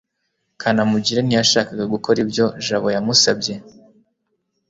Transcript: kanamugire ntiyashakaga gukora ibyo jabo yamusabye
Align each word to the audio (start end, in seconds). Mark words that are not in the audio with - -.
kanamugire 0.61 1.19
ntiyashakaga 1.23 1.85
gukora 1.93 2.17
ibyo 2.25 2.45
jabo 2.65 2.87
yamusabye 2.95 3.53